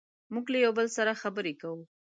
موږ 0.33 0.45
له 0.53 0.57
یو 0.65 0.71
بل 0.77 0.87
سره 0.97 1.19
خبرې 1.21 1.53
کوو. 1.61 1.81